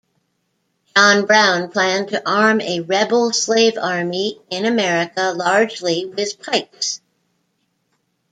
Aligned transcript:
John 0.97 1.27
Brown 1.27 1.69
planned 1.69 2.07
to 2.09 2.27
arm 2.27 2.59
a 2.59 2.79
rebel 2.79 3.31
slave 3.33 3.77
army 3.77 4.41
in 4.49 4.65
America 4.65 5.31
largely 5.37 6.05
with 6.07 6.41
pikes. 6.41 6.99